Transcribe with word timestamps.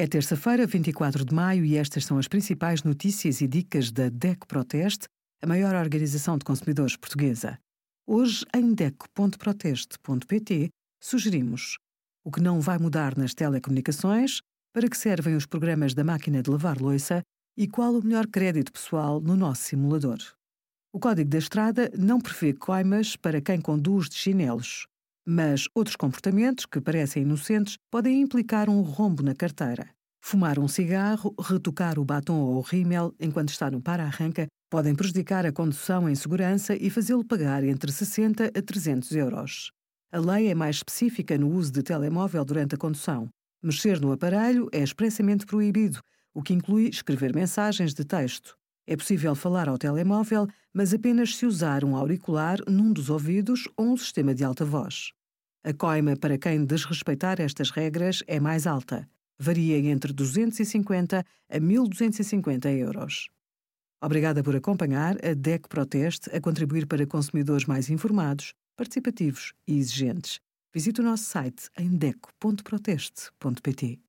É 0.00 0.06
terça-feira, 0.06 0.64
24 0.64 1.24
de 1.24 1.34
maio, 1.34 1.64
e 1.64 1.76
estas 1.76 2.04
são 2.04 2.18
as 2.18 2.28
principais 2.28 2.84
notícias 2.84 3.40
e 3.40 3.48
dicas 3.48 3.90
da 3.90 4.08
DEC 4.08 4.46
Proteste, 4.46 5.08
a 5.42 5.46
maior 5.46 5.74
organização 5.74 6.38
de 6.38 6.44
consumidores 6.44 6.96
portuguesa. 6.96 7.58
Hoje, 8.06 8.44
em 8.54 8.72
DEC.proteste.pt, 8.72 10.68
sugerimos 11.02 11.78
o 12.24 12.30
que 12.30 12.40
não 12.40 12.60
vai 12.60 12.78
mudar 12.78 13.18
nas 13.18 13.34
telecomunicações, 13.34 14.40
para 14.72 14.88
que 14.88 14.96
servem 14.96 15.34
os 15.34 15.46
programas 15.46 15.94
da 15.94 16.04
máquina 16.04 16.44
de 16.44 16.48
lavar 16.48 16.80
louça 16.80 17.20
e 17.56 17.66
qual 17.66 17.92
o 17.92 18.04
melhor 18.04 18.28
crédito 18.28 18.70
pessoal 18.70 19.20
no 19.20 19.34
nosso 19.34 19.62
simulador. 19.62 20.18
O 20.92 21.00
Código 21.00 21.28
da 21.28 21.38
Estrada 21.38 21.90
não 21.98 22.20
prevê 22.20 22.52
coimas 22.52 23.16
para 23.16 23.40
quem 23.40 23.60
conduz 23.60 24.08
de 24.08 24.14
chinelos. 24.14 24.86
Mas 25.30 25.68
outros 25.74 25.94
comportamentos, 25.94 26.64
que 26.64 26.80
parecem 26.80 27.22
inocentes, 27.22 27.76
podem 27.90 28.22
implicar 28.22 28.70
um 28.70 28.80
rombo 28.80 29.22
na 29.22 29.34
carteira. 29.34 29.90
Fumar 30.22 30.58
um 30.58 30.66
cigarro, 30.66 31.34
retocar 31.38 31.98
o 31.98 32.04
batom 32.04 32.40
ou 32.40 32.56
o 32.56 32.60
rímel 32.62 33.14
enquanto 33.20 33.50
está 33.50 33.70
no 33.70 33.78
para-arranca 33.78 34.46
podem 34.70 34.94
prejudicar 34.94 35.44
a 35.44 35.52
condução 35.52 36.08
em 36.08 36.14
segurança 36.14 36.74
e 36.74 36.88
fazê-lo 36.88 37.22
pagar 37.22 37.62
entre 37.62 37.92
60 37.92 38.46
a 38.46 38.62
300 38.62 39.10
euros. 39.12 39.70
A 40.10 40.18
lei 40.18 40.48
é 40.48 40.54
mais 40.54 40.76
específica 40.76 41.36
no 41.36 41.50
uso 41.50 41.72
de 41.72 41.82
telemóvel 41.82 42.42
durante 42.42 42.74
a 42.74 42.78
condução. 42.78 43.28
Mexer 43.62 44.00
no 44.00 44.12
aparelho 44.12 44.66
é 44.72 44.82
expressamente 44.82 45.44
proibido, 45.44 46.00
o 46.32 46.42
que 46.42 46.54
inclui 46.54 46.88
escrever 46.88 47.34
mensagens 47.34 47.92
de 47.92 48.02
texto. 48.02 48.56
É 48.86 48.96
possível 48.96 49.34
falar 49.34 49.68
ao 49.68 49.76
telemóvel, 49.76 50.46
mas 50.72 50.94
apenas 50.94 51.36
se 51.36 51.44
usar 51.44 51.84
um 51.84 51.94
auricular 51.94 52.60
num 52.66 52.90
dos 52.90 53.10
ouvidos 53.10 53.68
ou 53.76 53.92
um 53.92 53.96
sistema 53.98 54.34
de 54.34 54.42
alta 54.42 54.64
voz. 54.64 55.12
A 55.64 55.72
coima 55.72 56.16
para 56.16 56.38
quem 56.38 56.64
desrespeitar 56.64 57.40
estas 57.40 57.70
regras 57.70 58.22
é 58.26 58.38
mais 58.38 58.66
alta. 58.66 59.08
Varia 59.38 59.78
entre 59.78 60.12
250 60.12 61.24
a 61.48 61.58
1.250 61.58 62.66
euros. 62.78 63.28
Obrigada 64.00 64.42
por 64.42 64.54
acompanhar 64.54 65.16
a 65.24 65.34
DEC 65.34 65.68
Proteste 65.68 66.30
a 66.34 66.40
contribuir 66.40 66.86
para 66.86 67.06
consumidores 67.06 67.66
mais 67.66 67.90
informados, 67.90 68.54
participativos 68.76 69.52
e 69.66 69.76
exigentes. 69.76 70.38
Visite 70.72 71.00
o 71.00 71.04
nosso 71.04 71.24
site 71.24 71.68
em 71.76 71.96
deco.proteste.pt. 71.96 74.07